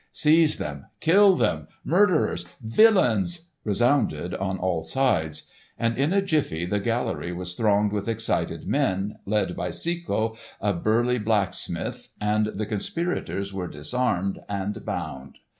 "Seize 0.11 0.57
them! 0.57 0.87
Kill 0.99 1.35
them! 1.35 1.67
Murderers! 1.85 2.45
Villains!" 2.59 3.51
resounded 3.63 4.33
on 4.33 4.57
all 4.57 4.81
sides; 4.81 5.43
and 5.77 5.95
in 5.95 6.11
a 6.11 6.23
jiffy 6.23 6.65
the 6.65 6.79
gallery 6.79 7.31
was 7.31 7.53
thronged 7.53 7.91
with 7.93 8.07
excited 8.07 8.65
men, 8.67 9.19
led 9.27 9.55
by 9.55 9.69
Cecco 9.69 10.35
a 10.59 10.73
burly 10.73 11.19
blacksmith, 11.19 12.09
and 12.19 12.47
the 12.47 12.65
conspirators 12.65 13.53
were 13.53 13.67
disarmed 13.67 14.39
and 14.49 14.83
bound. 14.83 15.37